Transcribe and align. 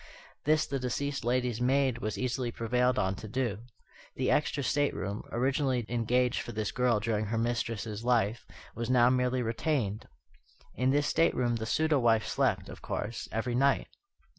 This 0.45 0.65
the 0.65 0.79
deceased 0.79 1.23
lady's 1.23 1.61
maid 1.61 1.99
was 1.99 2.17
easily 2.17 2.49
prevailed 2.49 2.97
on 2.97 3.13
to 3.17 3.27
do. 3.27 3.59
The 4.15 4.31
extra 4.31 4.63
stateroom, 4.63 5.21
originally 5.31 5.85
engaged 5.89 6.41
for 6.41 6.51
this 6.53 6.71
girl 6.71 6.99
during 6.99 7.25
her 7.25 7.37
mistress's 7.37 8.03
life, 8.03 8.47
was 8.73 8.89
now 8.89 9.11
merely 9.11 9.43
retained. 9.43 10.07
In 10.73 10.89
this 10.89 11.05
stateroom 11.05 11.57
the 11.57 11.67
pseudo 11.67 11.99
wife 11.99 12.25
slept, 12.25 12.67
of 12.67 12.81
course, 12.81 13.29
every 13.31 13.53
night. 13.53 13.89